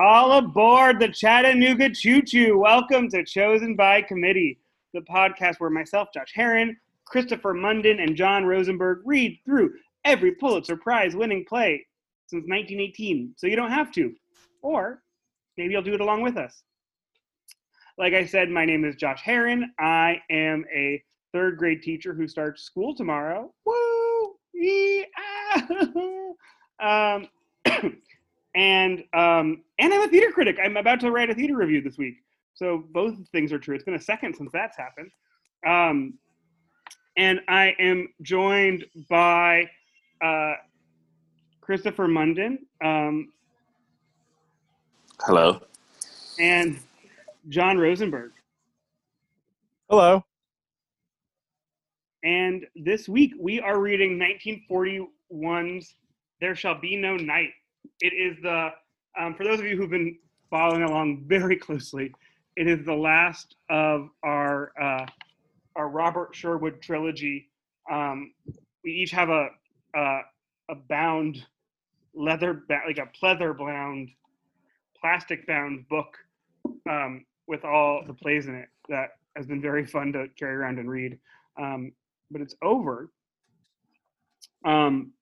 [0.00, 2.56] All aboard the Chattanooga Choo Choo.
[2.56, 4.60] Welcome to Chosen by Committee,
[4.94, 9.72] the podcast where myself, Josh Herron, Christopher Munden, and John Rosenberg read through
[10.04, 11.84] every Pulitzer Prize winning play
[12.28, 13.34] since 1918.
[13.36, 14.14] So you don't have to.
[14.62, 15.02] Or
[15.56, 16.62] maybe you'll do it along with us.
[17.98, 19.72] Like I said, my name is Josh Herron.
[19.80, 23.52] I am a third grade teacher who starts school tomorrow.
[23.66, 24.36] Woo!
[26.80, 27.26] Um,
[28.58, 30.58] and um, and I'm a theater critic.
[30.62, 32.16] I'm about to write a theater review this week.
[32.54, 33.76] So both things are true.
[33.76, 35.12] It's been a second since that's happened.
[35.64, 36.14] Um,
[37.16, 39.70] and I am joined by
[40.22, 40.54] uh,
[41.60, 42.58] Christopher Munden.
[42.84, 43.28] Um,
[45.20, 45.60] Hello.
[46.40, 46.80] And
[47.48, 48.32] John Rosenberg.
[49.88, 50.24] Hello.
[52.24, 55.94] And this week we are reading 1941's
[56.40, 57.50] There Shall Be No Night.
[58.00, 58.70] It is the,
[59.18, 60.16] um, for those of you who've been
[60.50, 62.12] following along very closely,
[62.56, 65.06] it is the last of our uh,
[65.76, 67.50] our Robert Sherwood trilogy.
[67.90, 68.32] Um,
[68.84, 69.48] we each have a
[69.94, 70.20] a,
[70.70, 71.44] a bound
[72.14, 74.10] leather, like a pleather bound,
[75.00, 76.16] plastic bound book
[76.90, 80.78] um, with all the plays in it that has been very fun to carry around
[80.78, 81.18] and read.
[81.60, 81.92] Um,
[82.30, 83.10] but it's over.
[84.64, 85.12] Um,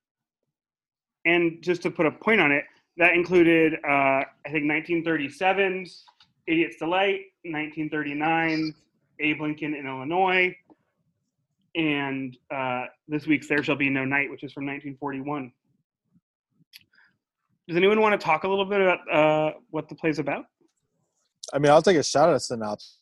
[1.26, 2.64] and just to put a point on it,
[2.96, 6.04] that included, uh, I think, 1937's
[6.46, 8.74] Idiot's Delight, 1939's
[9.20, 10.56] Abe Lincoln in Illinois,
[11.74, 15.52] and uh, this week's There Shall Be No Night, which is from 1941.
[17.68, 20.44] Does anyone want to talk a little bit about uh, what the play's about?
[21.52, 22.98] I mean, I'll take a shot at a synopsis.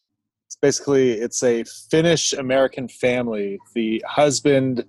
[0.47, 3.59] It's basically it's a Finnish American family.
[3.75, 4.85] The husband,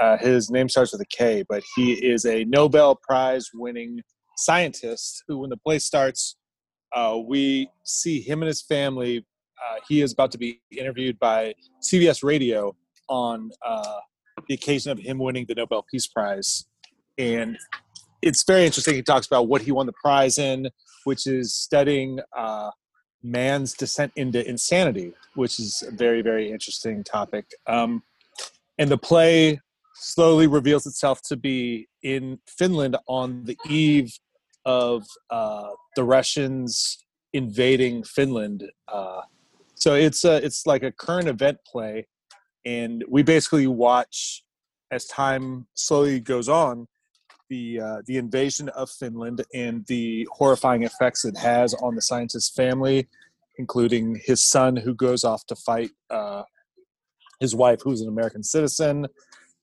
[0.00, 4.00] uh, his name starts with a K, but he is a Nobel Prize winning
[4.36, 6.36] scientist who, when the play starts,
[6.94, 9.26] uh, we see him and his family.
[9.62, 12.74] Uh, he is about to be interviewed by CBS Radio
[13.08, 13.98] on uh,
[14.48, 16.64] the occasion of him winning the Nobel Peace Prize.
[17.18, 17.58] And
[18.22, 18.94] it's very interesting.
[18.94, 20.68] He talks about what he won the prize in,
[21.04, 22.70] which is studying uh,
[23.22, 27.44] man's descent into insanity, which is a very, very interesting topic.
[27.66, 28.02] Um,
[28.78, 29.60] and the play
[30.02, 34.12] slowly reveals itself to be in Finland on the eve
[34.64, 36.98] of uh, the Russians
[37.32, 38.64] invading Finland.
[38.88, 39.22] Uh,
[39.74, 42.06] so it's a, it's like a current event play,
[42.64, 44.44] and we basically watch
[44.90, 46.86] as time slowly goes on
[47.48, 52.54] the uh, the invasion of Finland and the horrifying effects it has on the scientist's
[52.54, 53.08] family,
[53.58, 56.42] including his son who goes off to fight uh,
[57.40, 59.06] his wife, who's an American citizen,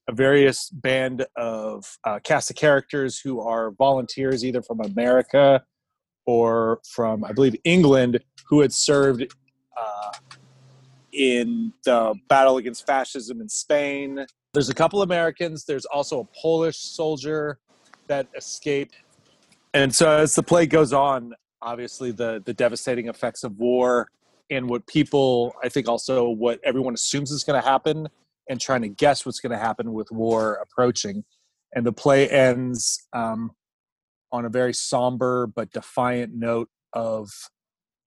[0.09, 5.64] a various band of uh, cast of characters who are volunteers either from America
[6.25, 9.31] or from, I believe, England, who had served
[9.80, 10.12] uh,
[11.14, 14.25] in the battle against fascism in Spain.
[14.53, 15.66] There's a couple Americans.
[15.66, 17.59] There's also a Polish soldier
[18.08, 18.96] that escaped.
[19.76, 24.08] And so as the play goes on, obviously the the devastating effects of war
[24.50, 28.08] and what people I think also what everyone assumes is going to happen
[28.49, 31.23] and trying to guess what's going to happen with war approaching.
[31.73, 33.51] And the play ends um,
[34.31, 37.29] on a very somber but defiant note of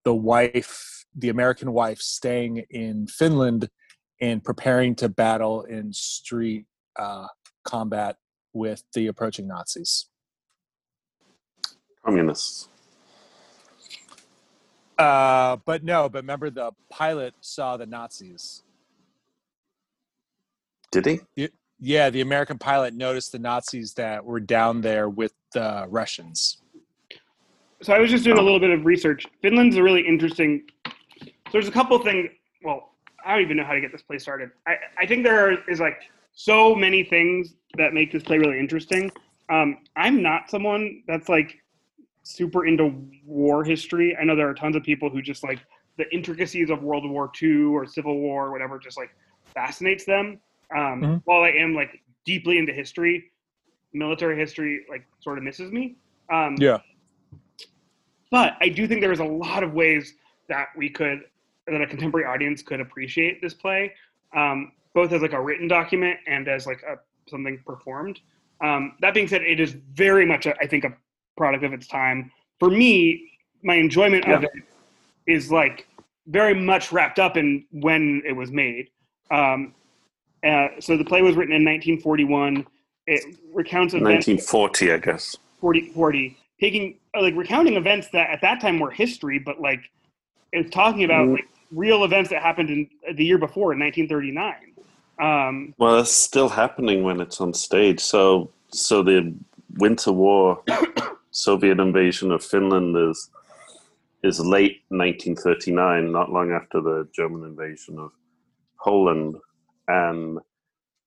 [0.04, 3.69] the wife, the American wife, staying in Finland
[4.20, 6.66] and preparing to battle in street
[6.98, 7.28] uh,
[7.64, 8.16] combat
[8.53, 10.09] with the approaching Nazis?
[12.04, 12.69] Communists.
[14.98, 18.62] Uh, but no, but remember the pilot saw the Nazis.
[20.92, 21.48] Did he?
[21.80, 26.58] Yeah, the American pilot noticed the Nazis that were down there with the Russians.
[27.82, 29.26] So I was just doing a little bit of research.
[29.42, 30.62] Finland's a really interesting.
[30.86, 30.92] So
[31.50, 32.30] there's a couple things.
[32.62, 32.91] Well,
[33.25, 34.50] I don't even know how to get this play started.
[34.69, 35.98] I, I think there is like
[36.34, 39.10] so many things that make this play really interesting.
[39.50, 41.59] Um, I'm not someone that's like
[42.22, 42.95] super into
[43.27, 44.16] war history.
[44.16, 45.59] I know there are tons of people who just like
[45.98, 49.10] the intricacies of World War II or Civil War or whatever just like
[49.53, 50.38] fascinates them.
[50.74, 51.15] Um, mm-hmm.
[51.24, 53.30] While I am like deeply into history,
[53.92, 55.97] military history like sort of misses me.
[56.33, 56.78] Um, yeah.
[58.30, 60.15] But I do think there's a lot of ways
[60.48, 61.21] that we could
[61.66, 63.92] that a contemporary audience could appreciate this play.
[64.34, 66.97] Um, both as like a written document and as like a
[67.28, 68.21] something performed.
[68.60, 70.92] Um, that being said, it is very much, a, I think, a
[71.36, 72.30] product of its time.
[72.59, 73.30] For me,
[73.63, 74.36] my enjoyment yeah.
[74.36, 74.51] of it
[75.27, 75.86] is like
[76.27, 78.91] very much wrapped up in when it was made.
[79.30, 79.74] Um,
[80.47, 82.66] uh, so the play was written in 1941.
[83.06, 84.27] It recounts events.
[84.28, 85.36] 1940, I guess.
[85.60, 86.36] 40, 40.
[86.60, 89.80] taking uh, like recounting events that at that time were history, but like
[90.53, 91.33] it's talking about Mm.
[91.34, 94.54] like real events that happened in uh, the year before in 1939.
[95.18, 98.00] Um, Well, it's still happening when it's on stage.
[98.00, 99.34] So, so the
[99.77, 100.62] Winter War,
[101.30, 103.30] Soviet invasion of Finland is
[104.22, 108.12] is late 1939, not long after the German invasion of
[108.78, 109.34] Poland,
[109.89, 110.39] and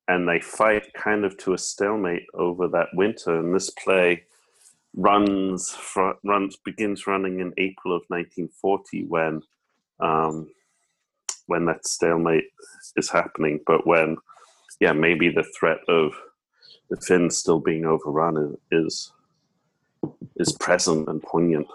[0.08, 3.40] and they fight kind of to a stalemate over that winter.
[3.40, 4.24] And this play
[4.96, 9.42] runs fr- runs begins running in April of 1940 when
[10.00, 10.50] um,
[11.48, 12.46] when that stalemate
[12.96, 14.18] is happening, but when
[14.80, 16.14] yeah, maybe the threat of
[16.90, 19.12] the Finns still being overrun is
[20.36, 21.68] is, present and poignant.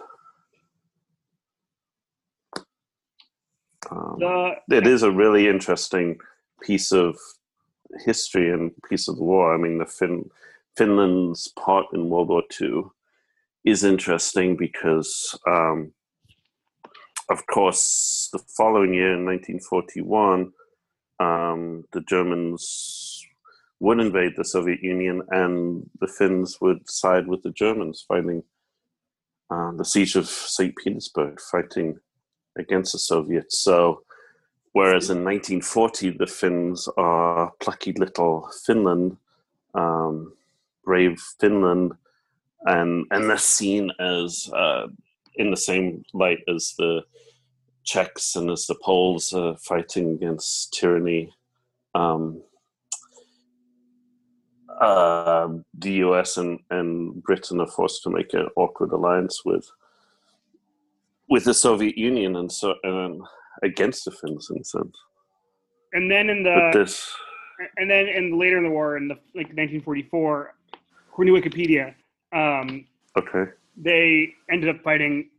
[3.91, 6.19] Um, the it is a really interesting
[6.63, 7.17] piece of
[8.05, 9.55] history and piece of war.
[9.55, 10.31] I mean, the fin-
[10.77, 12.85] Finland's part in World War II
[13.65, 15.93] is interesting because, um,
[17.29, 20.53] of course, the following year in 1941,
[21.21, 23.27] um, the Germans
[23.81, 28.43] would invade the Soviet Union, and the Finns would side with the Germans, fighting
[29.51, 30.75] uh, the siege of St.
[30.77, 31.99] Petersburg, fighting
[32.59, 33.59] against the Soviets.
[33.59, 34.03] So,
[34.73, 39.17] whereas in 1940 the Finns are plucky little Finland,
[39.75, 40.33] um,
[40.85, 41.93] brave Finland,
[42.65, 44.87] and and they're seen as uh,
[45.37, 47.03] in the same light as the
[47.85, 51.33] Czechs and as the Poles uh, fighting against tyranny.
[51.95, 52.43] Um,
[54.81, 59.71] uh, the US and, and Britain are forced to make an awkward alliance with
[61.29, 63.23] with the Soviet Union and so and
[63.63, 64.97] against the Finns in a sense.
[65.93, 67.13] and then in the this,
[67.77, 70.55] and then in later in the war in the like 1944,
[71.09, 71.95] according to Wikipedia,
[72.33, 72.87] um,
[73.19, 75.31] okay, they ended up fighting.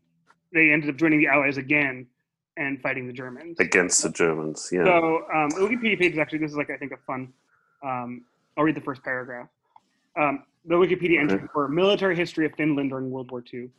[0.53, 2.05] They ended up joining the Allies again
[2.57, 3.57] and fighting the Germans.
[3.59, 4.83] against the Germans, yeah.
[4.83, 7.31] So um, the Wikipedia page is actually this is like I think a fun.
[7.83, 8.25] Um,
[8.57, 9.47] I'll read the first paragraph.
[10.19, 11.47] Um, the Wikipedia entry Okay.
[11.53, 13.69] for military history of Finland during World War II.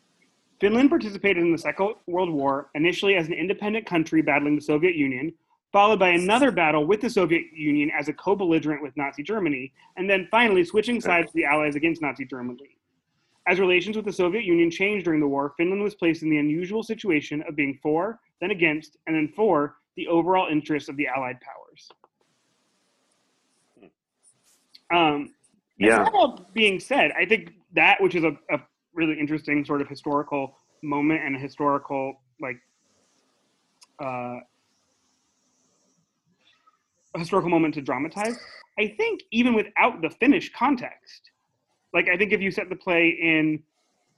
[0.63, 4.95] Finland participated in the Second World War initially as an independent country battling the Soviet
[4.95, 5.33] Union,
[5.73, 10.09] followed by another battle with the Soviet Union as a co-belligerent with Nazi Germany, and
[10.09, 12.79] then finally switching sides to the Allies against Nazi Germany.
[13.49, 16.39] As relations with the Soviet Union changed during the war, Finland was placed in the
[16.39, 21.09] unusual situation of being for, then against, and then for the overall interests of the
[21.09, 21.89] Allied powers.
[24.95, 25.35] Um,
[25.77, 28.61] yeah, that all being said, I think that, which is a, a
[28.95, 32.57] really interesting sort of historical moment and a historical like
[34.03, 34.39] uh,
[37.15, 38.37] a historical moment to dramatize.
[38.79, 41.31] I think even without the Finnish context,
[41.93, 43.63] like I think if you set the play in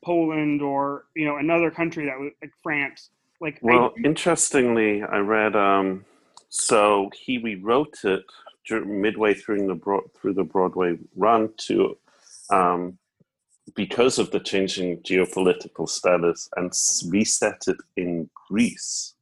[0.04, 3.10] Poland or you know another country that was like France,
[3.40, 5.56] like I Well, do- interestingly, I read.
[5.56, 6.04] Um,
[6.48, 8.24] so he rewrote it
[8.86, 11.98] midway through the broad, through the Broadway run to,
[12.50, 12.98] um,
[13.74, 16.72] because of the changing geopolitical status, and
[17.10, 19.14] reset it in Greece.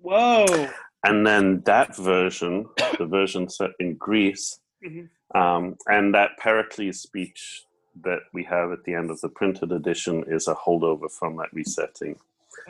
[0.00, 0.68] whoa,
[1.04, 2.66] And then that version,
[2.98, 5.08] the version set in Greece, Mhm.
[5.34, 7.64] um, and that Pericles speech
[8.02, 11.52] that we have at the end of the printed edition is a holdover from that
[11.52, 12.16] resetting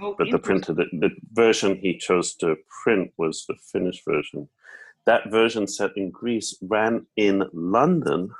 [0.00, 4.48] oh, but the printed the version he chose to print was the Finnish version.
[5.04, 8.30] That version set in Greece ran in London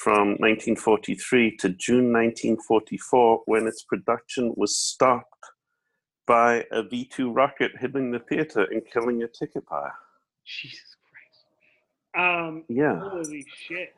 [0.00, 5.44] from 1943 to June 1944 when its production was stopped
[6.26, 9.92] by a V2 rocket hitting the theater and killing a ticket buyer.
[10.46, 11.44] Jesus Christ.
[12.26, 12.98] Um, Yeah.
[12.98, 13.94] holy shit.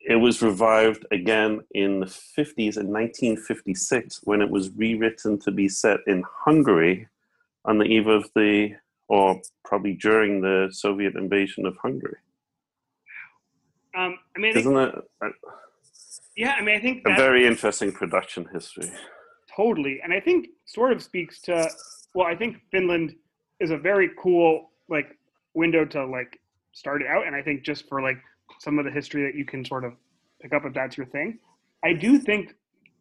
[0.00, 5.68] It was revived again in the 50s in 1956 when it was rewritten to be
[5.68, 7.06] set in Hungary
[7.64, 8.74] on the eve of the,
[9.06, 12.18] or probably during the Soviet invasion of Hungary.
[13.96, 15.34] Um, I mean, I think, Isn't it
[16.36, 18.90] yeah, I mean, I think a very interesting production history?
[19.54, 21.68] totally, and I think sort of speaks to.
[22.14, 23.14] Well, I think Finland
[23.60, 25.16] is a very cool like
[25.54, 26.40] window to like
[26.72, 28.18] start it out, and I think just for like
[28.58, 29.92] some of the history that you can sort of
[30.40, 31.38] pick up if that's your thing.
[31.84, 32.54] I do think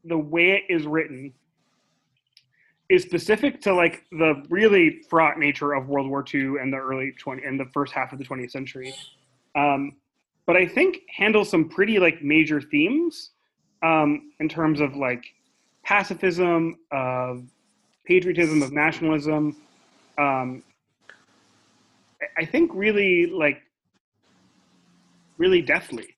[0.05, 1.33] the way it is written
[2.89, 7.13] is specific to like the really fraught nature of World War II and the early
[7.17, 8.93] 20 and the first half of the 20th century.
[9.55, 9.93] Um,
[10.45, 13.31] but I think handles some pretty like major themes
[13.81, 15.23] um, in terms of like
[15.83, 17.43] pacifism, of
[18.05, 19.55] patriotism, of nationalism.
[20.17, 20.63] Um,
[22.37, 23.61] I- think really like
[25.37, 26.15] really deftly.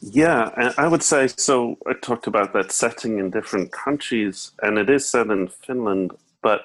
[0.00, 1.78] Yeah, I would say so.
[1.86, 6.12] I talked about that setting in different countries, and it is set in Finland,
[6.42, 6.60] but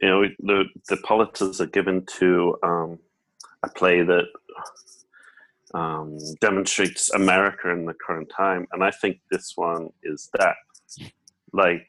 [0.00, 2.98] you know the the politics are given to um,
[3.62, 4.26] a play that
[5.74, 10.56] um, demonstrates America in the current time, and I think this one is that.
[11.52, 11.88] Like,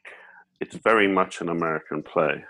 [0.60, 2.44] it's very much an American play.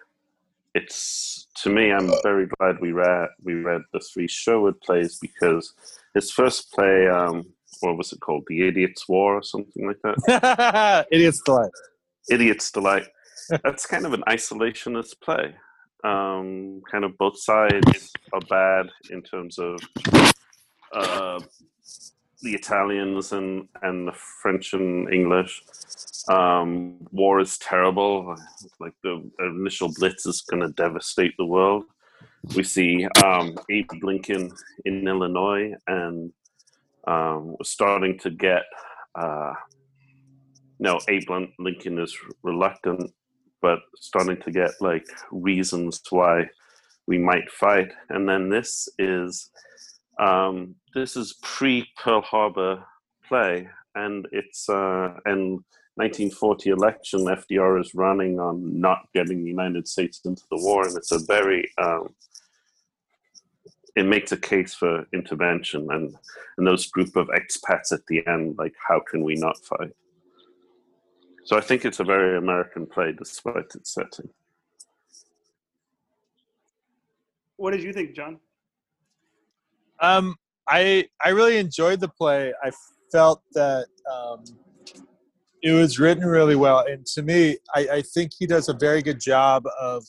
[0.75, 5.73] It's to me, I'm very glad we read we read the three Sherwood plays because
[6.15, 7.47] his first play, um,
[7.81, 11.07] what was it called, The Idiot's War or something like that.
[11.11, 11.73] Idiot's delight.
[12.31, 13.07] Idiot's Delight.
[13.65, 15.55] That's kind of an isolationist play.
[16.05, 19.81] Um, kind of both sides are bad in terms of
[20.93, 21.41] uh,
[22.43, 25.63] the Italians and, and the French and English.
[26.29, 28.37] Um, war is terrible.
[28.81, 31.85] Like the initial blitz is going to devastate the world.
[32.55, 34.53] We see um, Abe Lincoln
[34.85, 36.33] in Illinois, and
[37.07, 38.63] um, we're starting to get.
[39.15, 39.55] Uh,
[40.79, 43.13] no, Abe Lincoln is reluctant,
[43.61, 46.45] but starting to get like reasons why
[47.07, 47.91] we might fight.
[48.11, 49.51] And then this is
[50.19, 52.85] um, this is pre Pearl Harbor
[53.27, 55.61] play, and it's uh, and
[55.95, 57.21] 1940 election.
[57.21, 61.19] FDR is running on not getting the United States into the war, and it's a
[61.27, 62.09] very um,
[63.97, 66.15] it makes a case for intervention and
[66.57, 69.91] and those group of expats at the end like how can we not fight
[71.45, 74.29] so i think it's a very american play despite its setting
[77.59, 78.39] What did you think, John?
[80.01, 80.37] Um,
[80.69, 82.53] I I really enjoyed the play.
[82.63, 82.71] I
[83.11, 84.45] felt that um,
[85.63, 89.03] it was written really well, and to me, I, I think he does a very
[89.03, 90.05] good job of.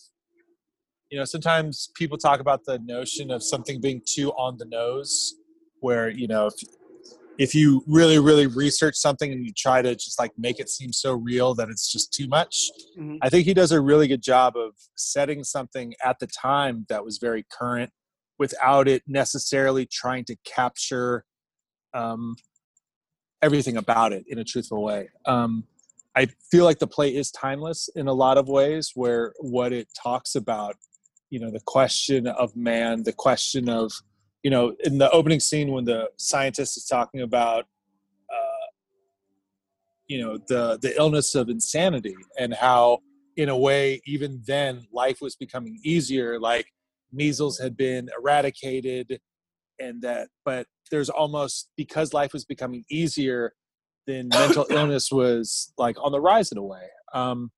[1.09, 5.33] You know, sometimes people talk about the notion of something being too on the nose,
[5.79, 6.53] where you know if
[7.39, 10.91] if you really really research something and you try to just like make it seem
[10.91, 13.17] so real that it's just too much Mhm.
[13.21, 17.03] i think he does a really good job of setting something at the time that
[17.03, 17.91] was very current
[18.39, 21.25] without it necessarily trying to capture
[21.93, 22.35] um,
[23.41, 25.09] everything about it in a truthful way.
[25.25, 25.65] Um,
[26.15, 29.87] i feel like the play is timeless in a lot of ways where what it
[29.95, 30.75] talks about
[31.29, 33.91] you know the question of man the question of
[34.43, 37.65] you know in the opening scene when the scientist is talking about
[38.29, 38.67] uh,
[40.07, 42.99] you know the the illness of insanity and how
[43.37, 46.67] in a way even then life was becoming easier like
[47.11, 49.19] measles had been eradicated
[49.79, 53.53] and that but there's almost because life was becoming easier
[54.07, 56.87] then mental illness was like on the rise in a way.
[57.13, 57.51] Um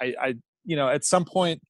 [0.00, 0.34] i i
[0.64, 1.60] you know at some point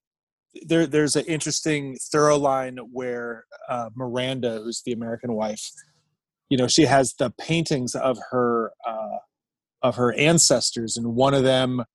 [0.63, 5.71] there there's an interesting thorough line where uh, Miranda, who's the American wife,
[6.49, 9.19] you know, she has the paintings of her uh,
[9.81, 11.85] of her ancestors, and one of them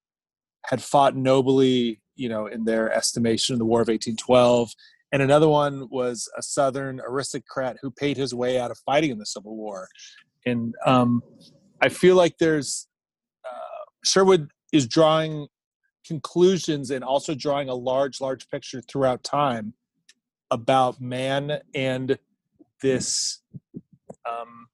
[0.64, 4.72] had fought nobly, you know, in their estimation in the War of 1812,
[5.12, 9.18] and another one was a Southern aristocrat who paid his way out of fighting in
[9.18, 9.88] the Civil War,
[10.44, 11.22] and um,
[11.80, 12.88] I feel like there's
[13.44, 15.48] uh, Sherwood is drawing
[16.06, 19.74] conclusions and also drawing a large, large picture throughout time
[20.50, 22.18] about man and
[22.82, 23.40] this.
[24.28, 24.68] Um,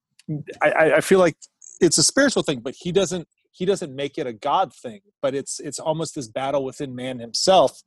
[0.62, 1.36] I- I, feel like
[1.80, 3.28] it's a spiritual thing, but he doesn't.
[3.54, 7.18] He doesn't make it a God thing, but it's it's almost this battle within man
[7.18, 7.82] himself.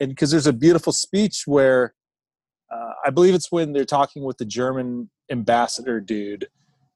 [0.00, 1.94] And because there's a beautiful speech where
[2.72, 6.48] uh, I believe it's when they're talking with the German ambassador dude,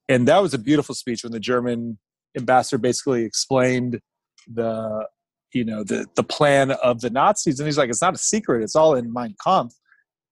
[0.09, 1.99] and that was a beautiful speech when the German
[2.37, 4.01] ambassador basically explained
[4.53, 5.07] the
[5.53, 8.63] you know the the plan of the Nazis, and he's like, it's not a secret;
[8.63, 9.75] it's all in Mein Kampf,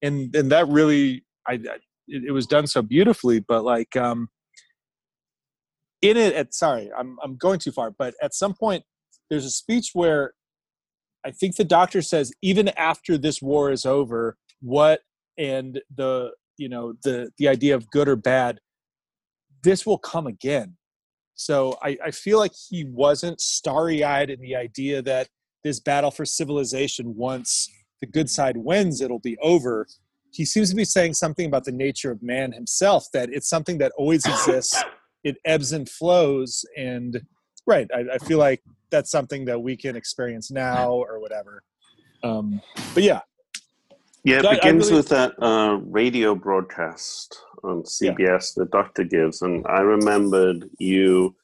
[0.02, 1.76] and and that really, I, I
[2.08, 3.40] it, it was done so beautifully.
[3.40, 4.28] But like, um,
[6.02, 8.84] in it, at sorry, I'm I'm going too far, but at some point,
[9.30, 10.32] there's a speech where
[11.24, 15.00] I think the doctor says, even after this war is over, what
[15.38, 18.60] and the you know the the idea of good or bad,
[19.62, 20.76] this will come again
[21.34, 25.28] so I, I feel like he wasn't starry eyed in the idea that
[25.64, 27.68] this battle for civilization, once
[28.00, 29.86] the good side wins, it'll be over.
[30.32, 33.78] He seems to be saying something about the nature of man himself, that it's something
[33.78, 34.82] that always exists,
[35.24, 36.64] it ebbs and flows.
[36.76, 37.22] And
[37.66, 41.62] right, I, I feel like that's something that we can experience now or whatever.
[42.22, 42.60] Um,
[42.94, 43.20] but yeah,
[44.24, 48.70] Yeah, it So I- I begins really- with that uh, radio broadcast on CBS that
[48.70, 51.34] doctor gives, and I remembered you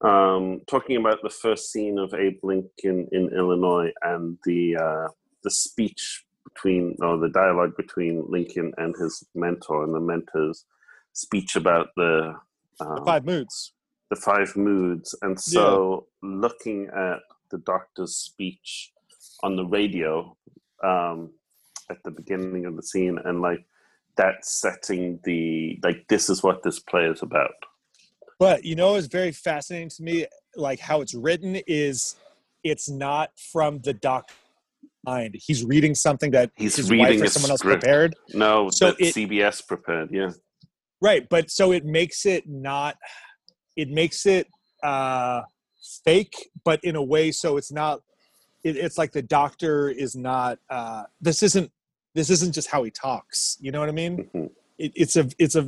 [0.00, 5.08] um, talking about the first scene of Abe Lincoln in Illinois and the uh,
[5.42, 10.64] the speech between or the dialogue between Lincoln and his mentor, and the mentor's
[11.14, 12.34] speech about the
[12.80, 13.72] um, The five moods.
[14.10, 15.14] The five moods.
[15.22, 17.18] And so looking at
[17.50, 18.92] the doctor's speech
[19.42, 20.36] on the radio
[20.84, 21.30] um,
[21.90, 23.64] at the beginning of the scene and like
[24.16, 27.52] that setting the like this is what this play is about.
[28.38, 32.16] But you know, it's very fascinating to me, like how it's written is
[32.64, 34.34] it's not from the doctor
[35.04, 35.36] mind.
[35.40, 37.82] He's reading something that He's his reading wife or someone else script.
[37.82, 38.16] prepared.
[38.34, 40.30] No, So that it- CBS prepared, yeah.
[41.00, 42.96] Right, but so it makes it not
[43.82, 44.46] it makes it
[44.82, 45.40] uh
[46.04, 46.36] fake,
[46.68, 47.94] but in a way so it's not
[48.64, 51.70] it, it's like the doctor is not uh this isn't
[52.14, 53.56] this isn't just how he talks.
[53.60, 54.14] You know what I mean?
[54.34, 54.50] Mhm.
[54.84, 55.64] It, it's a it's a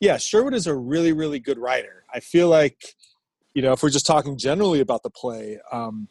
[0.00, 2.04] yeah, Sherwood is a really, really good writer.
[2.12, 2.78] I feel like,
[3.54, 6.08] you know, if we're just talking generally about the play, um,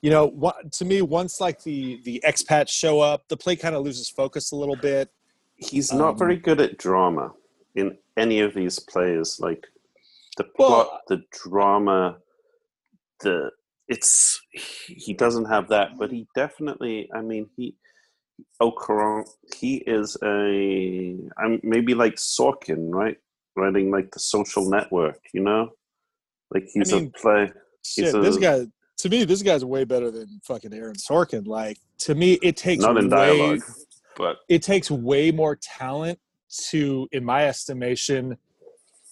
[0.00, 3.74] you know, what, to me, once like the the expats show up, the play kind
[3.74, 5.10] of loses focus a little bit.
[5.56, 7.32] He's not Um, very good at drama
[7.74, 9.38] in any of these plays.
[9.38, 9.66] Like
[10.36, 12.18] the Well- plot, the drama,
[13.20, 13.50] the
[13.88, 17.10] it's he doesn't have that, but he definitely.
[17.14, 17.76] I mean, he
[18.60, 19.28] oh, Ocaron.
[19.56, 21.18] He is a.
[21.38, 23.18] I'm maybe like Sorkin, right?
[23.56, 25.18] Writing like the Social Network.
[25.34, 25.70] You know,
[26.52, 27.52] like he's mean, a play.
[27.84, 28.66] Shit, a- this guy
[28.98, 31.46] to me, this guy's way better than fucking Aaron Sorkin.
[31.46, 33.62] Like to me, it takes Not in way- dialogue,
[34.16, 36.18] but it takes way more talent
[36.70, 38.36] to, in my estimation,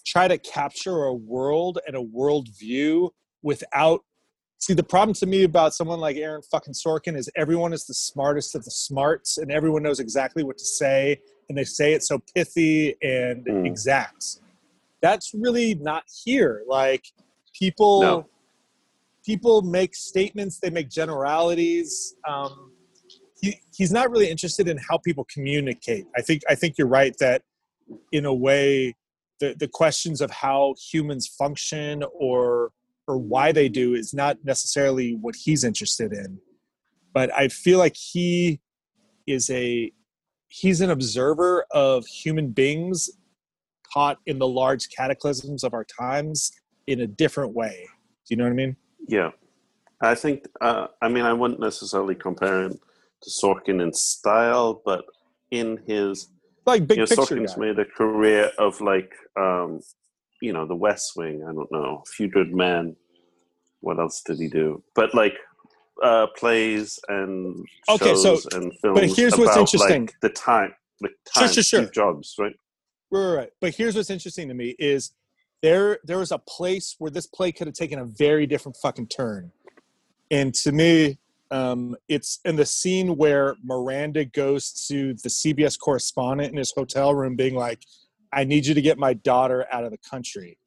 [0.05, 4.01] try to capture a world and a world view without.
[4.59, 7.95] See, the problem to me about someone like Aaron fucking Sorkin is everyone is the
[7.95, 12.03] smartest of the smarts and everyone knows exactly what to say and they say it
[12.03, 13.67] so pithy and Mm.
[13.67, 14.23] exact.
[15.01, 16.63] That's really not here.
[16.69, 17.05] Like
[17.59, 18.27] people No.
[19.25, 22.15] people make statements, they make generalities.
[22.29, 22.73] Um,
[23.41, 26.07] he, he's not really interested in how people communicate.
[26.17, 27.43] I think I think you're right that
[28.13, 28.95] in a way
[29.41, 32.73] the, the questions of how humans function or
[33.09, 36.39] or why they do is not necessarily what he's interested in.
[37.13, 38.61] But I feel like he
[39.27, 39.91] is a
[40.49, 43.11] he's an observer of human beings
[43.93, 46.53] caught in the large cataclysms of our times
[46.87, 47.87] in a different way.
[48.27, 48.77] Do you know what I mean?
[49.09, 49.31] Yeah,
[50.01, 50.47] I think.
[50.61, 52.79] Uh, I mean, I wouldn't necessarily compare him
[53.23, 55.05] to Sorkin in style, but
[55.51, 56.29] in his,
[56.71, 57.61] Like big you know, picture Sorkin's guy.
[57.67, 59.81] made a career of like, um,
[60.41, 61.45] you know, The West Wing.
[61.49, 62.97] I don't know, A Few Good Men.
[63.81, 64.83] What else did he do?
[64.95, 65.35] But like
[66.03, 69.01] uh, plays and Okay, so- shows and films.
[69.01, 70.03] But here's what's about, interesting.
[70.07, 71.83] Like, the time, the time, sure, sure.
[71.83, 72.55] Steve Jobs, right?
[73.11, 73.51] Right, right, right.
[73.61, 75.13] But here's what's interesting to me is
[75.63, 79.09] there there was a place where this play could have taken a very different fucking
[79.09, 79.53] turn.
[80.31, 81.19] And to me,
[81.51, 87.15] um, it's in the scene where Miranda goes to the CBS correspondent in his hotel
[87.15, 87.85] room, being like,
[88.33, 90.59] "I need you to get my daughter out of the country."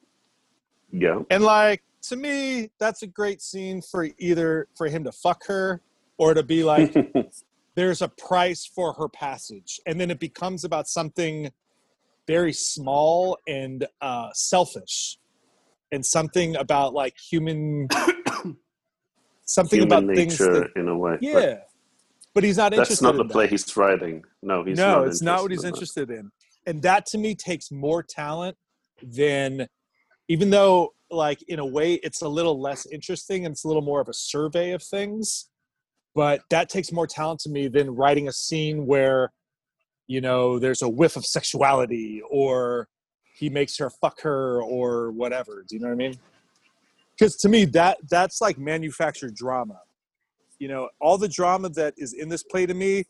[0.91, 5.45] Yeah, And like to me, that's a great scene for either for him to fuck
[5.47, 5.81] her
[6.17, 6.93] or to be like,
[7.75, 11.49] there's a price for her passage and then it becomes about something
[12.27, 15.17] very small and uh, selfish
[15.91, 17.87] and something about like human
[19.45, 21.17] something human about things that in a way.
[21.21, 21.67] yeah But
[22.33, 23.33] but, he's not that's interested not the in that.
[23.33, 24.23] play he's writing.
[24.41, 26.31] No, he's no not it's not what he's in interested in
[26.65, 28.57] and that to me takes more talent
[29.01, 29.67] than
[30.27, 33.81] even though like in a way it's a little less interesting and it's a little
[33.81, 35.49] more of a survey of things
[36.15, 39.31] but that takes more talent to me than writing a scene where
[40.07, 42.87] you know there's a whiff of sexuality or
[43.35, 46.15] he makes her fuck her or whatever do you know what i mean
[47.17, 49.79] because to me that that's like manufactured drama
[50.59, 53.03] you know all the drama that is in this play to me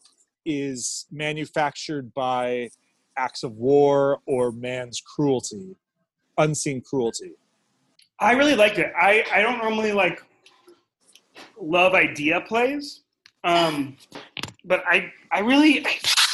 [0.45, 2.69] is manufactured by
[3.17, 5.75] acts of war or man's cruelty
[6.37, 7.33] unseen cruelty
[8.23, 8.91] I really liked it.
[8.95, 10.23] I, I don't normally like
[11.59, 13.01] love idea plays,
[13.43, 13.97] um,
[14.63, 15.85] but I I really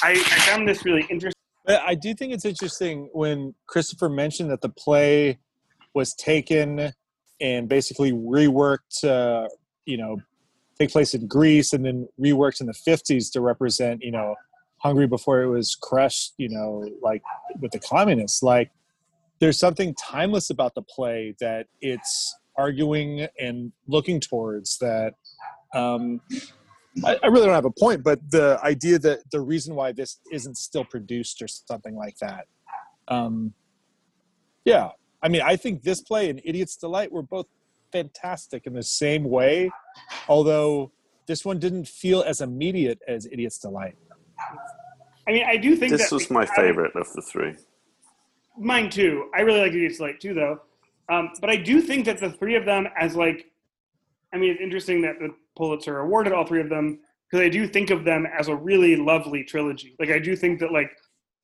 [0.03, 1.33] I, I found this really interesting.
[1.67, 5.39] I do think it's interesting when Christopher mentioned that the play
[5.93, 6.93] was taken
[7.41, 9.47] and basically reworked, uh,
[9.85, 10.17] you know,
[10.79, 14.35] take place in Greece and then reworked in the 50s to represent, you know,
[14.77, 17.21] Hungary before it was crushed, you know, like
[17.59, 18.41] with the communists.
[18.41, 18.71] Like,
[19.39, 25.13] there's something timeless about the play that it's arguing and looking towards that.
[25.73, 26.21] Um,
[27.05, 30.19] I, I really don't have a point, but the idea that the reason why this
[30.31, 32.47] isn't still produced or something like that.
[33.07, 33.53] Um,
[34.65, 34.89] yeah,
[35.21, 37.47] I mean, I think this play and Idiot's Delight were both
[37.91, 39.69] fantastic in the same way,
[40.27, 40.91] although
[41.27, 43.95] this one didn't feel as immediate as Idiot's Delight.
[45.27, 47.53] I mean, I do think This that was my I- favorite of the three.
[48.57, 49.29] mine too.
[49.35, 50.61] I really like Idiots Delight too, though.
[51.09, 53.51] Um, but I do think that the three of them, as like,
[54.33, 57.67] I mean, it's interesting that the Pulitzer awarded all three of them because I do
[57.67, 59.95] think of them as a really lovely trilogy.
[59.99, 60.91] Like, I do think that like,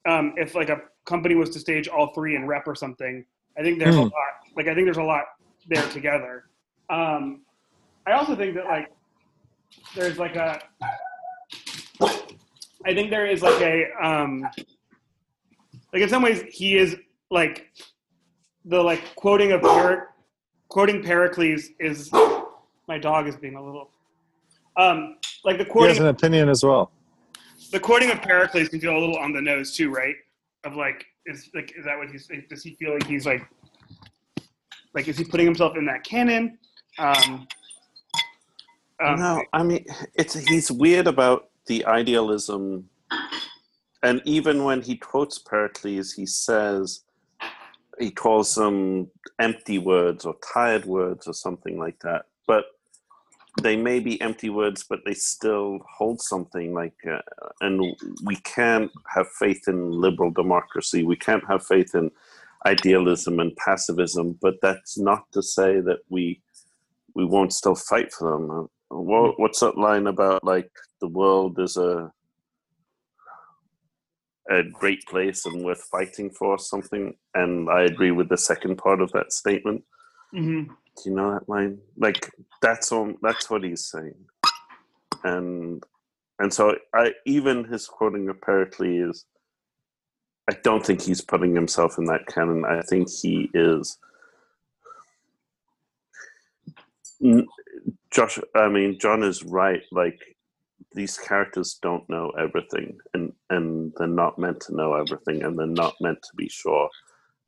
[0.08, 3.26] um, if like a company was to stage all three in rep or something,
[3.58, 4.06] I think there's a Hmm.
[4.06, 4.34] lot.
[4.56, 5.24] Like, I think there's a lot
[5.68, 6.46] there together.
[6.90, 7.42] Um,
[8.06, 8.92] I also think that like,
[9.96, 10.60] there's like a.
[12.86, 14.48] I think there is like a um,
[15.92, 16.96] like in some ways he is
[17.32, 17.72] like
[18.66, 20.08] the like quoting of Peric-
[20.70, 22.12] quoting Pericles is
[22.88, 23.90] my dog is being a little
[24.78, 26.92] um like the He quoting has an opinion as well.
[27.72, 30.16] the quoting of Pericles can feel a little on the nose too, right?
[30.64, 33.46] Of like is like is that what he's does he feel like he's like
[34.94, 36.58] like is he putting himself in that canon?
[36.98, 37.48] Um,
[39.04, 42.90] um no, I mean it's he's weird about the idealism,
[44.04, 47.02] and even when he quotes Pericles, he says
[48.00, 49.10] he calls them
[49.40, 52.26] empty words or tired words or something like that.
[52.48, 52.66] But
[53.66, 56.74] they may be empty words, but they still hold something.
[56.76, 57.22] Like, uh,
[57.62, 57.82] and
[58.24, 61.04] we can't have faith in liberal democracy.
[61.04, 62.12] We can't have faith in
[62.68, 64.38] idealism and pacifism.
[64.40, 66.42] But that's not to say that we
[67.16, 68.52] we won't still fight for them.
[68.52, 68.68] Uh,
[69.12, 70.44] What, what's that line about?
[70.44, 72.12] Like the world is a
[74.50, 77.16] a great place and worth fighting for, or something.
[77.34, 79.84] And I agree with the second part of that statement.
[80.34, 80.70] mhm.
[80.98, 81.80] Do you know that line?
[81.98, 82.32] Like
[82.62, 83.18] that's on.
[83.22, 84.16] That's what he's saying.
[85.24, 85.84] And
[86.40, 89.26] and so I even his quoting of Pericles.
[90.50, 92.66] I don't think he's putting himself in that canon.
[92.66, 93.98] I think he is.
[98.12, 99.82] Josh, I mean, John is right.
[99.92, 100.20] Like
[100.94, 105.66] these characters don't know everything, and and they're not meant to know everything, and they're
[105.68, 106.90] not meant to be sure.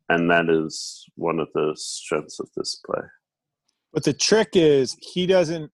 [0.09, 3.03] And that is one of the strengths of this play.
[3.93, 5.71] But the trick is he doesn't.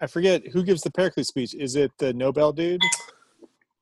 [0.00, 1.54] I forget who gives the Pericles speech.
[1.54, 2.80] Is it the Nobel dude?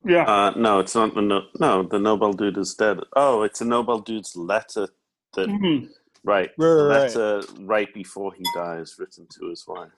[0.05, 0.25] yeah.
[0.25, 1.83] Uh, no, it's not the no, no.
[1.83, 2.99] The Nobel dude is dead.
[3.17, 4.89] Oh, it's a Nobel dude's letter
[5.35, 5.89] that Mhm.
[6.23, 7.15] right, Right, right, right.
[7.17, 9.91] letter right before he dies, written to his wife.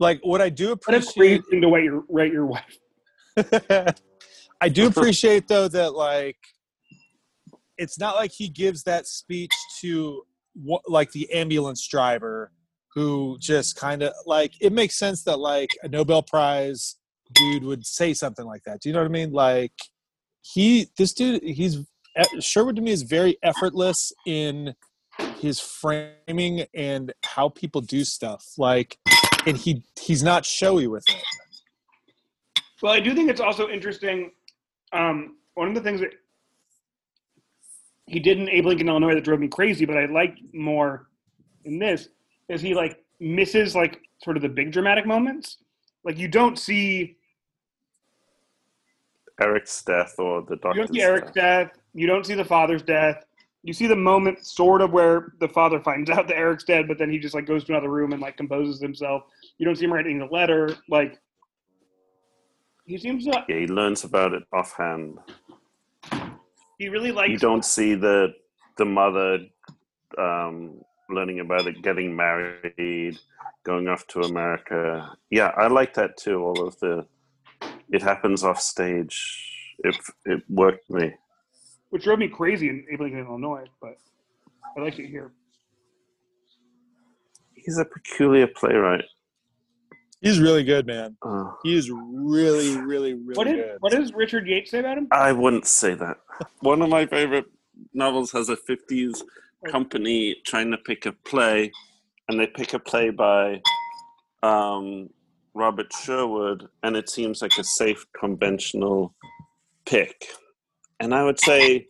[0.00, 1.14] Like what I do appreciate.
[1.16, 2.78] crazy thing to write your write your wife.
[4.60, 6.38] I do appreciate though that like
[7.76, 10.22] it's not like he gives that speech to
[10.86, 12.50] like the ambulance driver
[12.94, 16.96] who just kind of like it makes sense that like a Nobel Prize
[17.34, 18.80] dude would say something like that.
[18.80, 19.32] Do you know what I mean?
[19.32, 19.72] Like
[20.40, 21.78] he this dude he's
[22.16, 24.74] eh, Sherwood to me is very effortless in
[25.40, 28.44] his framing and how people do stuff.
[28.56, 28.98] Like
[29.46, 31.22] and he he's not showy with it.
[32.82, 34.30] Well, I do think it's also interesting.
[34.92, 36.12] Um, one of the things that
[38.06, 41.08] he did in Abe Lincoln, Illinois, that drove me crazy, but I liked more
[41.64, 42.08] in this,
[42.48, 45.58] is he like misses like sort of the big dramatic moments.
[46.04, 47.16] Like you don't see
[49.40, 51.68] Eric's death or the you don't see Eric's death.
[51.68, 51.78] death.
[51.94, 53.24] You don't see the father's death.
[53.62, 56.98] You see the moment sort of where the father finds out that Eric's dead, but
[56.98, 59.22] then he just like goes to another room and like composes himself.
[59.58, 60.76] You don't see him writing a letter.
[60.88, 61.18] Like
[62.86, 65.18] he seems to Yeah, he learns about it offhand.
[66.78, 68.34] he really likes You don't see the
[68.78, 69.40] the mother
[70.16, 73.18] um, learning about it, getting married,
[73.64, 75.10] going off to America.
[75.30, 76.42] Yeah, I like that too.
[76.44, 77.06] All of the
[77.90, 79.16] it happens off stage.
[79.84, 81.14] It it worked for me.
[81.90, 83.96] which drove me crazy in Abe Lincoln, Illinois, but
[84.76, 85.32] I liked it here.
[87.54, 89.04] He's a peculiar playwright.
[90.20, 91.16] He's really good, man.
[91.22, 93.76] Uh, He is really, really, really What did good.
[93.80, 95.06] what does Richard Yates say about him?
[95.12, 96.16] I wouldn't say that.
[96.60, 97.46] One of my favorite
[97.94, 99.22] novels has a 50s
[99.66, 101.72] company trying to pick a play,
[102.28, 103.60] and they pick a play by
[104.42, 105.10] um,
[105.54, 109.14] Robert Sherwood, and it seems like a safe, conventional
[109.86, 110.26] pick.
[111.00, 111.88] And I would say,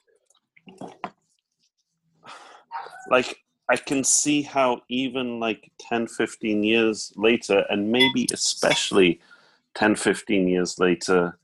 [3.11, 3.39] like,
[3.71, 9.21] I can see how even like 10, 15 years later, and maybe especially
[9.75, 11.39] 10, 15 years later,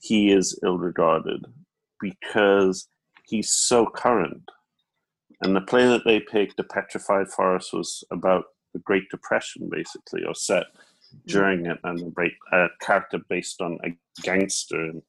[0.00, 1.46] he is ill regarded
[2.00, 2.88] because
[3.24, 4.50] he's so current.
[5.44, 10.24] And the play that they picked, The Petrified Forest, was about the Great Depression, basically,
[10.24, 11.26] or set mm.
[11.26, 12.16] during it, and
[12.52, 13.90] a character based on a
[14.22, 14.80] gangster.
[14.80, 15.02] And,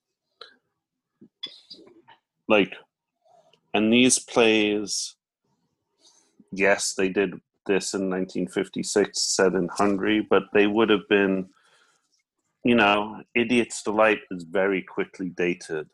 [2.50, 2.74] like,
[3.74, 5.15] and these plays,
[6.52, 11.48] yes, they did this in 1956, set in Hungary, but they would have been,
[12.65, 15.88] you know, Idiot's Delight is very quickly dated.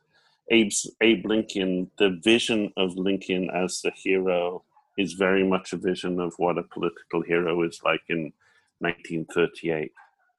[0.51, 4.63] Abe's, Abe Lincoln, the vision of Lincoln as the hero
[4.97, 8.33] is very much a vision of what a political hero is like in
[8.79, 9.91] 1938.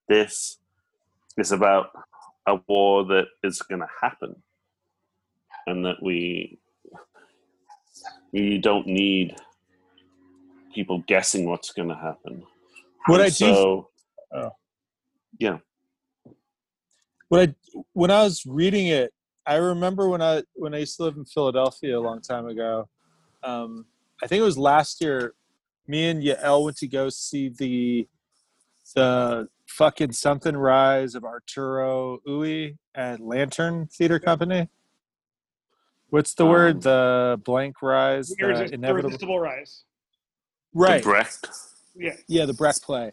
[0.09, 0.59] This
[1.39, 1.91] is about
[2.47, 4.43] a war that is going to happen,
[5.67, 6.59] and that we
[8.33, 9.37] you don't need
[10.75, 12.43] people guessing what's going to happen.
[13.07, 13.87] What And I do-
[14.35, 14.51] Oh.
[15.39, 15.59] yeah,
[17.29, 17.55] when I
[17.93, 19.13] when I was reading it,
[19.47, 22.89] I remember when I when I used to live in Philadelphia a long time ago.
[23.43, 23.87] Um,
[24.23, 25.35] I think it was last year.
[25.89, 28.09] Me and Yael went to go see the
[28.95, 34.69] the fucking something rise of Arturo Ui at Lantern Theater Company.
[36.11, 36.83] What's the Um, word?
[36.83, 39.41] The blank rise, The the irresist- the inevitable.
[39.41, 39.85] rise.
[40.75, 41.03] Right.
[41.03, 41.49] the Brecht.
[41.97, 42.17] Yeah.
[42.29, 43.13] Yeah, the Brecht play.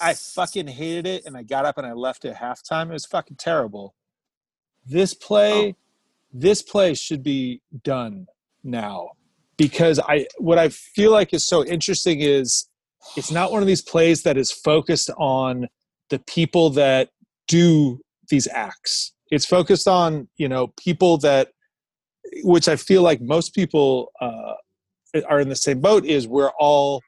[0.00, 2.90] I fucking hated it, and I got up and I left at halftime.
[2.90, 3.94] It was fucking terrible.
[4.86, 5.76] This play,
[6.32, 8.26] this play should be done
[8.64, 9.12] now
[9.56, 12.66] because I what I feel like is so interesting is
[13.16, 15.68] it's not one of these plays that is focused on
[16.10, 17.10] the people that
[17.48, 19.12] do these acts.
[19.30, 21.52] It's focused on you know people that,
[22.42, 24.54] which I feel like most people uh,
[25.28, 26.04] are in the same boat.
[26.04, 27.00] Is we're all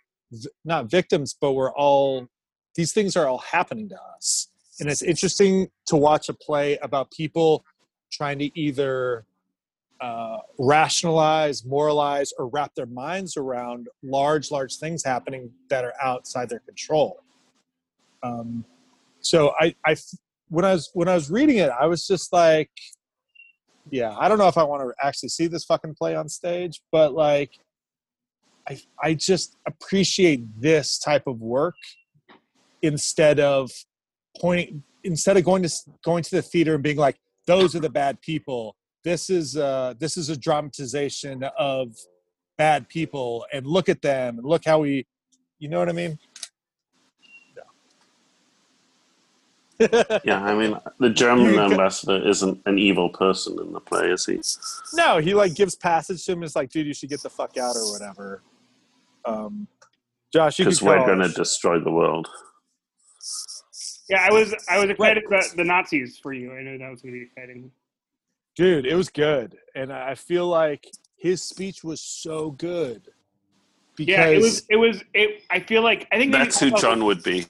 [0.64, 2.28] not victims, but we're all
[2.76, 4.48] these things are all happening to us.
[4.80, 7.64] And it's interesting to watch a play about people
[8.10, 9.24] trying to either
[10.00, 16.48] uh, rationalize, moralize, or wrap their minds around large, large things happening that are outside
[16.48, 17.22] their control.
[18.22, 18.64] Um,
[19.20, 19.96] so I, I,
[20.48, 22.70] when I was when I was reading it, I was just like,
[23.90, 26.80] yeah, I don't know if I want to actually see this fucking play on stage,
[26.90, 27.52] but like,
[28.68, 31.76] I, I just appreciate this type of work
[32.82, 33.70] instead of
[34.40, 35.70] pointing instead of going to
[36.05, 37.16] going to the theater and being like
[37.47, 38.77] those are the bad people.
[39.05, 41.97] This is uh this is a dramatization of
[42.57, 44.38] bad people and look at them.
[44.38, 45.07] And look how we
[45.59, 46.18] you know what i mean?
[49.79, 54.27] Yeah, yeah I mean, the German ambassador isn't an evil person in the play, is
[54.27, 54.40] he?
[54.94, 57.31] no he like gives passage to him and is like dude you should get the
[57.31, 58.42] fuck out or whatever.
[59.25, 59.68] Um
[60.33, 62.29] josh you Because we're going to destroy the world.
[64.08, 66.52] Yeah, I was I was excited about the Nazis for you.
[66.52, 67.70] I know that was going to be exciting.
[68.54, 73.02] dude it was good and i feel like his speech was so good
[73.96, 75.42] because Yeah, it was it was it.
[75.50, 77.46] I feel like I think That's who also- John would be.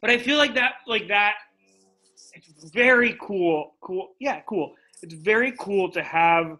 [0.00, 1.34] But I feel like that like that.
[2.34, 3.74] It's very cool.
[3.80, 4.08] Cool.
[4.20, 4.74] Yeah, cool.
[5.02, 6.58] It's very cool to have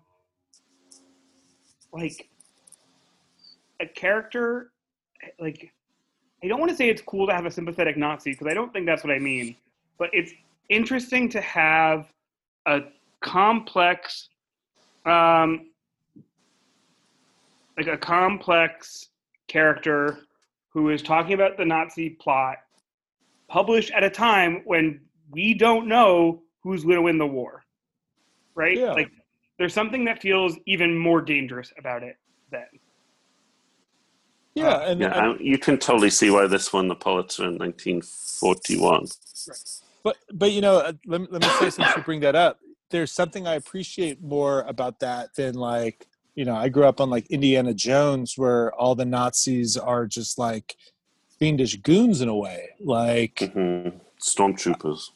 [1.93, 2.29] like
[3.81, 4.73] a character
[5.39, 5.71] like
[6.45, 8.71] I don't want to say it's cool to have a sympathetic Nazi because I don't
[8.71, 9.57] think that's what I mean,
[9.99, 10.31] but it's
[10.69, 12.13] interesting to have
[12.67, 12.83] a
[13.21, 14.29] complex
[15.07, 15.71] um
[17.79, 19.09] like a complex
[19.49, 20.19] character
[20.69, 22.59] who is talking about the Nazi plot
[23.49, 27.65] published at a time when we don't know who's going to win the war.
[28.55, 28.77] Right?
[28.77, 28.93] Yeah.
[28.93, 29.11] Like
[29.59, 32.17] there's something that feels even more dangerous about it
[34.55, 39.07] yeah and, Yeah, and- you can totally see why this won the Pulitzer in 1941.
[40.03, 42.59] But but you know, uh, let me, let me say since you bring that up,
[42.91, 47.09] there's something I appreciate more about that than like you know I grew up on
[47.09, 50.77] like Indiana Jones where all the Nazis are just like
[51.39, 52.69] fiendish goons in a way.
[52.81, 53.89] Like hmm
[54.21, 55.11] Stormtroopers.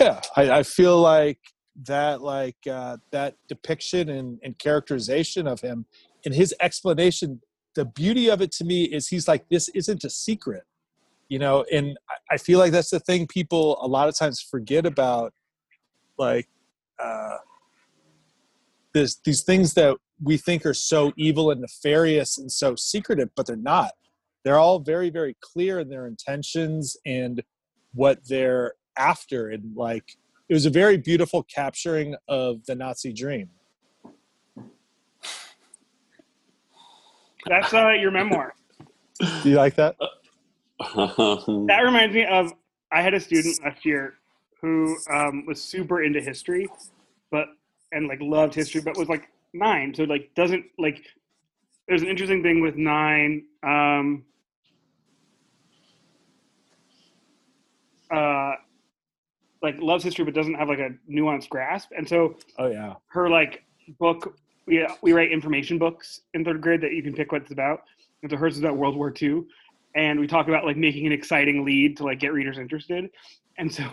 [0.00, 1.38] yeah, I, I feel like
[1.84, 5.86] that like uh, that depiction and, and characterization of him
[6.24, 7.40] and his explanation.
[7.74, 10.64] The beauty of it to me is he's like this isn't a secret
[11.28, 11.96] you know and
[12.30, 15.32] I- feel like that's the thing people a lot of times forget about
[16.18, 16.48] like
[16.98, 17.38] uh
[18.92, 23.46] this these things that we think are so evil and nefarious and so secretive but
[23.46, 23.92] they're not.
[24.44, 27.42] They're all very very clear in their intentions and
[27.94, 30.16] what they're after and like
[30.48, 33.48] it was a very beautiful capturing of the nazi dream
[37.46, 38.54] That's uh, your memoir.
[39.42, 39.96] do you like that
[40.96, 42.52] That reminds me of
[42.90, 44.14] I had a student last year
[44.60, 46.68] who um, was super into history,
[47.30, 47.48] but
[47.92, 51.04] and like loved history, but was like nine, so like doesn't like.
[51.88, 53.44] There's an interesting thing with nine.
[53.62, 54.24] Um,
[58.10, 58.52] uh,
[59.62, 63.28] like loves history, but doesn't have like a nuanced grasp, and so oh yeah her
[63.28, 63.64] like
[63.98, 67.52] book we we write information books in third grade that you can pick what it's
[67.52, 67.84] about.
[68.22, 69.44] And so hers is about World War II,
[69.94, 73.10] and we talk about like making an exciting lead to like get readers interested.
[73.58, 73.84] And so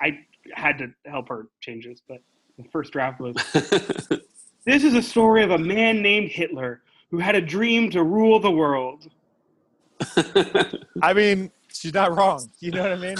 [0.00, 0.20] I
[0.52, 2.18] had to help her change this, but
[2.56, 3.36] The first draft was
[4.64, 8.38] This is a story of a man named Hitler who had a dream to rule
[8.38, 9.10] the world.
[11.02, 12.50] I mean, she's not wrong.
[12.60, 13.16] You know what I mean?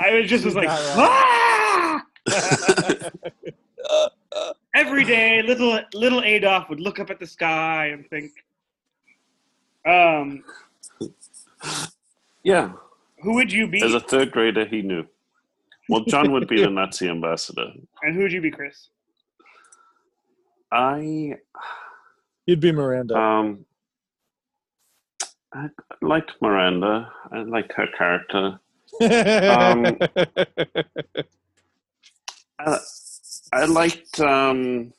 [0.00, 2.02] I was just was like, ah!
[4.80, 8.30] Every day, little little Adolf would look up at the sky and think,
[9.86, 10.42] um,
[12.42, 12.72] yeah,
[13.22, 13.82] who would you be?
[13.82, 15.04] as a third grader, he knew.
[15.90, 17.66] Well, John would be the Nazi ambassador.
[18.02, 18.88] and who would you be, Chris?
[20.72, 21.34] I
[22.46, 23.18] You'd be Miranda.
[23.18, 23.66] um,
[25.52, 25.68] I
[26.00, 27.12] liked Miranda.
[27.30, 28.58] I liked her character.
[29.02, 29.98] um,
[32.58, 32.78] I,
[33.52, 34.92] I liked um,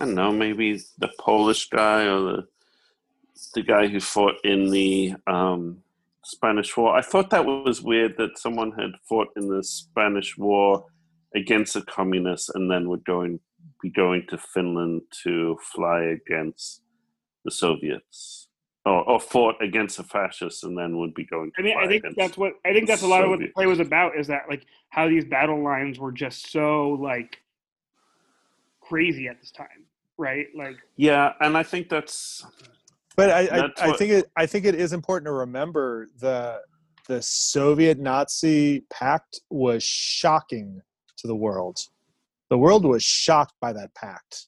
[0.00, 2.46] I don't know, maybe the Polish guy or the
[3.54, 5.78] the guy who fought in the um,
[6.24, 6.96] Spanish War.
[6.96, 10.86] I thought that was weird that someone had fought in the Spanish War
[11.34, 13.40] against the communists and then would going
[13.80, 16.82] be going to Finland to fly against
[17.44, 18.48] the Soviets.
[18.84, 21.86] Or, or fought against the fascists and then would be going to I mean, I
[21.86, 24.18] think that's what I think that's a lot of what the play was about.
[24.18, 27.38] Is that like how these battle lines were just so like
[28.92, 29.86] crazy at this time,
[30.18, 30.46] right?
[30.54, 32.44] Like, Yeah, and I think that's
[33.16, 36.08] But I, I, That's I what- think it I think it is important to remember
[36.20, 36.60] the
[37.08, 40.80] the Soviet Nazi pact was shocking
[41.16, 41.78] to the world.
[42.48, 44.46] The world was shocked by that pact.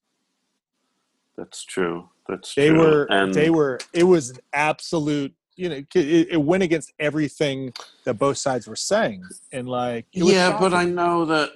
[1.36, 2.08] that's true.
[2.28, 2.78] That's They true.
[2.78, 7.72] were and they were it was an absolute you know it, it went against everything
[8.04, 11.50] that both sides were saying and like it was yeah, but I know that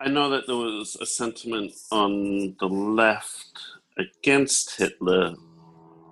[0.00, 3.58] I know that there was a sentiment on the left
[3.98, 5.34] against Hitler,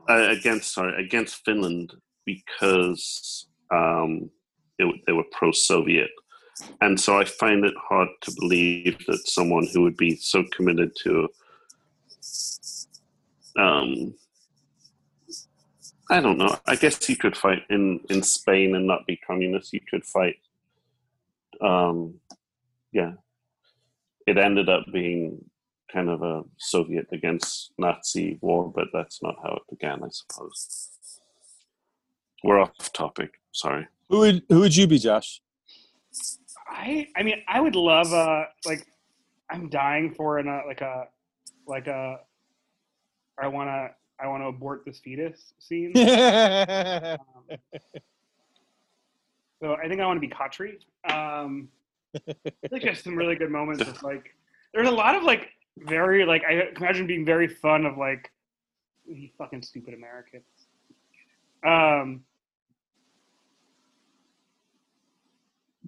[0.08, 1.92] uh, against sorry, against Finland
[2.24, 4.28] because um,
[4.78, 6.10] it, they were pro-Soviet,
[6.80, 10.90] and so I find it hard to believe that someone who would be so committed
[11.04, 11.28] to,
[13.56, 14.14] um,
[16.10, 16.58] I don't know.
[16.66, 19.72] I guess you could fight in in Spain and not be communist.
[19.72, 20.36] You could fight
[21.60, 22.14] um,
[22.92, 23.12] yeah,
[24.26, 25.44] it ended up being
[25.92, 30.90] kind of a Soviet against Nazi war, but that's not how it began, I suppose.
[32.44, 33.30] We're off topic.
[33.52, 33.86] Sorry.
[34.10, 35.40] who would who would you be Josh
[36.68, 38.86] I I mean, I would love uh like
[39.50, 41.08] I'm dying for an uh, like a
[41.66, 42.20] like a
[43.38, 43.90] I want to
[44.22, 45.92] I want to abort this fetus scene.
[47.48, 47.58] Um,
[49.62, 50.74] so I think I want to be Kaatri.
[51.10, 51.68] Um,
[52.14, 53.82] I think there's some really good moments.
[53.82, 54.34] Of, like,
[54.72, 58.30] there's a lot of like very like I imagine being very fun of like
[59.06, 60.44] you fucking stupid Americans.
[61.66, 62.24] Um,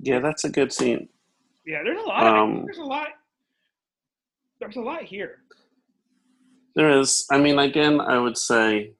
[0.03, 1.09] Yeah, that's a good scene.
[1.67, 2.23] yeah, there's a lot.
[2.27, 3.09] Um, there's a lot.
[4.61, 5.39] There's a lot here.
[6.75, 7.27] There is.
[7.31, 8.93] I mean, again, I would say,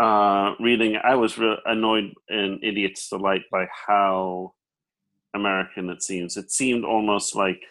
[0.00, 4.54] uh, reading, I was re- annoyed in Idiot's Delight by how
[5.34, 6.36] American it seems.
[6.36, 7.62] It seemed almost like,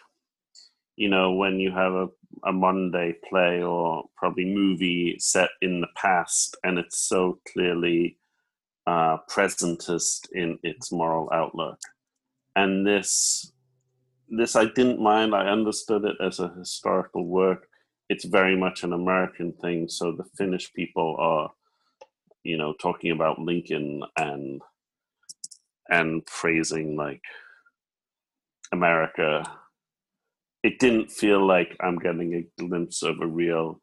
[0.96, 2.08] you know, when you have a,
[2.44, 8.16] a Monday play or probably movie set in the past and it's so clearly
[8.86, 11.78] uh, presentist in its moral outlook.
[12.56, 13.52] And this
[14.28, 15.34] this I didn't mind.
[15.34, 17.66] I understood it as a historical work.
[18.08, 19.88] It's very much an American thing.
[19.88, 21.50] So the Finnish people are,
[22.44, 24.62] you know, talking about Lincoln and
[25.88, 27.22] and praising like
[28.72, 29.44] America.
[30.62, 33.80] It didn't feel like I'm getting a glimpse of a real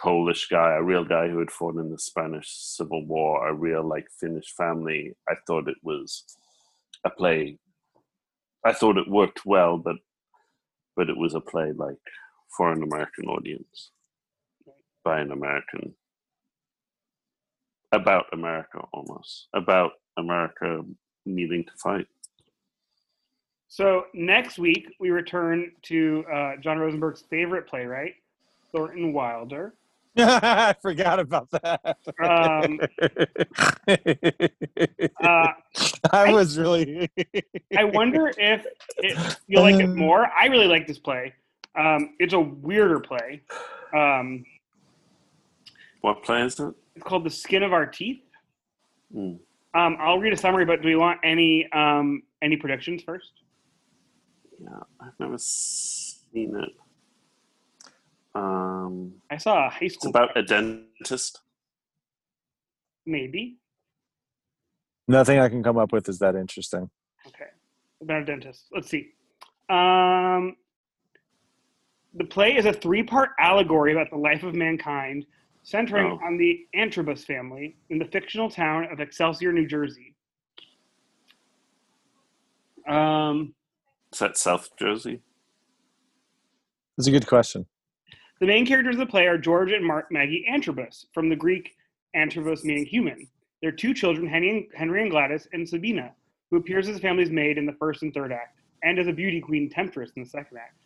[0.00, 3.86] Polish guy, a real guy who had fought in the Spanish Civil War, a real
[3.88, 5.14] like Finnish family.
[5.28, 6.24] I thought it was
[7.04, 7.58] a play
[8.64, 9.96] I thought it worked well, but
[10.96, 11.98] but it was a play like
[12.56, 13.92] for an American audience
[15.04, 15.94] by an American
[17.92, 20.82] about America almost about America
[21.24, 22.06] needing to fight.
[23.68, 28.14] So next week we return to uh, John Rosenberg's favorite playwright,
[28.72, 29.74] Thornton Wilder.
[30.16, 31.98] I forgot about that.
[32.22, 32.80] Um,
[35.20, 35.52] Uh,
[36.12, 37.10] I was really.
[37.76, 38.66] I wonder if
[38.98, 40.26] it, you like it more.
[40.26, 41.34] I really like this play.
[41.78, 43.42] Um, it's a weirder play.
[43.94, 44.44] Um,
[46.02, 46.74] What play is it?
[46.98, 48.20] It's called The Skin of Our Teeth.
[49.12, 49.34] Hmm.
[49.74, 53.30] Um, I'll read a summary, but do we want any um, any predictions first?
[54.60, 56.70] Yeah, I've never seen it.
[58.34, 59.90] Um, I saw a high school.
[59.90, 61.40] it's about a dentist.
[63.06, 63.58] maybe.
[65.06, 66.90] Nothing I can come up with is that interesting.
[67.28, 67.50] Okay,
[68.02, 68.66] about a dentist.
[68.72, 69.10] Let's see.
[69.70, 70.56] Um,
[72.14, 75.24] the play is a three-part allegory about the life of mankind,
[75.72, 76.24] centering Oh.
[76.24, 80.14] on the Antrobus family in the fictional town of Excelsior, New Jersey.
[82.86, 83.54] Um,
[84.10, 85.20] Is that South Jersey?
[86.96, 87.66] That's a good question.
[88.40, 91.74] the main characters of the play are George and Mar- Maggie Antrobus, from the Greek
[92.16, 93.28] Antrobus meaning human.
[93.60, 96.14] Their two children, Henry and, Henry and Gladys, and Sabina,
[96.50, 99.12] who appears as the family's maid in the first and third act, and as a
[99.12, 100.76] beauty queen temptress in the second act.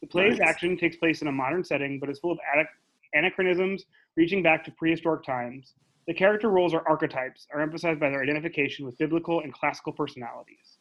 [0.00, 0.48] The play's Nice.
[0.48, 2.68] action takes place in a modern setting, but is full of ana-
[3.12, 3.84] anachronisms
[4.16, 5.74] reaching back to prehistoric times.
[6.06, 10.78] The character roles or archetypes are emphasized by their identification with biblical and classical personalities.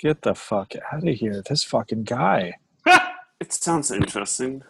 [0.00, 1.42] Get the fuck out of here.
[1.48, 2.54] This fucking guy.
[3.40, 4.62] It sounds interesting.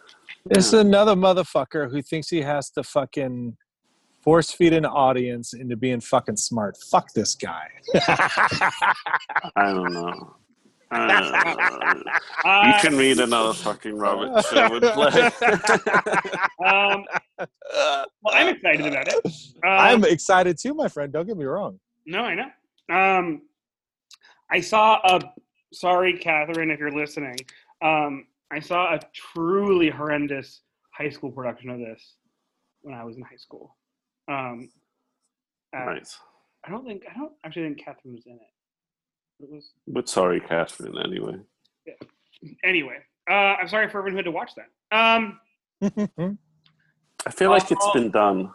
[0.51, 0.81] It's Yeah.
[0.81, 3.57] another motherfucker who thinks he has to fucking
[4.23, 6.77] force feed an audience into being fucking smart.
[6.91, 7.69] Fuck this guy.
[7.95, 10.35] I don't know.
[10.95, 15.23] Uh, you can read another fucking Robert Sherwood play.
[16.65, 17.05] um,
[17.39, 19.25] well, I'm excited about it.
[19.25, 19.31] Um,
[19.65, 21.13] I'm excited too, my friend.
[21.13, 21.81] Don't get me wrong.
[22.07, 22.95] No, I know.
[22.95, 23.43] Um,
[24.51, 25.21] I saw a.
[25.73, 27.37] Sorry, Catherine, if you're listening.
[27.83, 30.61] Um, I saw a truly horrendous
[30.93, 32.15] high school production of this
[32.83, 33.77] when I was in high school.
[34.31, 34.71] Um,
[35.77, 36.17] uh, nice.
[36.65, 38.41] I don't think I don't actually think Catherine was in it.
[39.89, 41.37] But sorry, Catherine, anyway.
[42.63, 42.99] anyway.
[43.29, 44.69] Uh, I'm sorry for everyone who had to watch that.
[44.97, 45.41] Um,
[47.27, 48.51] I feel like it's been done.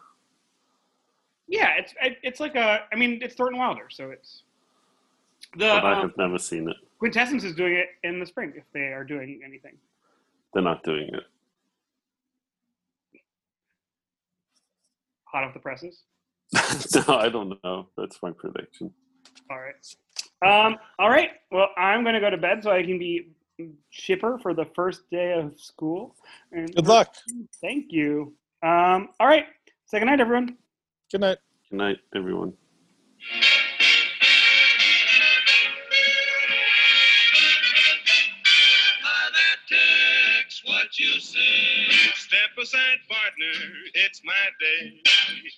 [1.47, 2.81] yeah, it's it's like a.
[2.91, 4.43] I mean, it's Thornton Wilder, so it's
[5.53, 6.75] the But I um, have never seen it.
[6.99, 9.77] Quintessence is doing it in the spring if they are doing anything.
[10.53, 11.23] They're not doing it.
[15.25, 16.03] Hot off the presses.
[17.07, 17.87] no, I don't know.
[17.95, 18.91] That's my prediction.
[19.49, 19.75] All right.
[20.41, 21.31] Um, all right.
[21.51, 23.31] Well, I'm going to go to bed so I can be
[23.91, 26.15] chipper for the first day of school.
[26.51, 27.13] And Good luck.
[27.61, 28.33] Thank you.
[28.63, 29.45] Um, all right.
[29.85, 30.57] Say good night, everyone.
[31.11, 31.37] Good night.
[31.69, 32.53] Good night, everyone.
[39.03, 41.89] Mother takes what you say.
[42.15, 45.01] Step aside, partner, it's my day.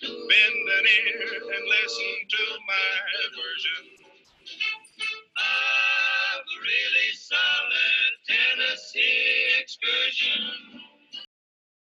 [0.00, 2.88] Bend an ear and listen to my
[3.36, 4.01] version
[5.52, 10.91] of a really solid Tennessee excursion.